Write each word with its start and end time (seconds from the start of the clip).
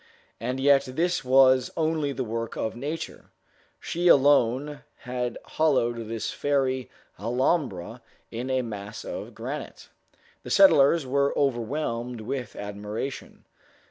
And 0.39 0.59
yet 0.59 0.85
this 0.85 1.23
was 1.23 1.69
only 1.77 2.11
the 2.11 2.23
work 2.23 2.55
of 2.57 2.75
nature. 2.75 3.25
She 3.79 4.07
alone 4.07 4.81
had 5.01 5.37
hollowed 5.45 6.07
this 6.07 6.31
fairy 6.31 6.89
Alhambra 7.19 8.01
in 8.31 8.49
a 8.49 8.63
mass 8.63 9.05
of 9.05 9.35
granite. 9.35 9.89
The 10.41 10.49
settlers 10.49 11.05
were 11.05 11.37
overwhelmed 11.37 12.21
with 12.21 12.55
admiration. 12.55 13.45